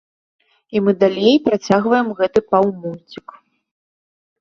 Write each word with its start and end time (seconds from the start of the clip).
І 0.75 0.81
мы 0.85 0.91
далей 1.03 1.35
працягваем 1.49 2.07
гэты 2.23 2.39
паўмульцік. 2.51 3.27